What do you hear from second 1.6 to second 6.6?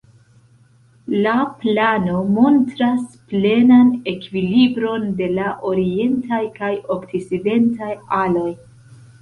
plano montras plenan ekvilibron de la orientaj